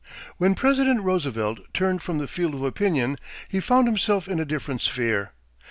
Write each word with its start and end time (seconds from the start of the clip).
= 0.21 0.37
When 0.39 0.55
President 0.55 1.03
Roosevelt 1.03 1.59
turned 1.75 2.01
from 2.01 2.17
the 2.17 2.27
field 2.27 2.55
of 2.55 2.63
opinion 2.63 3.19
he 3.47 3.59
found 3.59 3.85
himself 3.87 4.27
in 4.27 4.39
a 4.39 4.45
different 4.45 4.81
sphere. 4.81 5.33